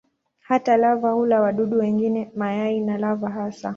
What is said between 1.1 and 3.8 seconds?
hula wadudu wengine, mayai na lava hasa.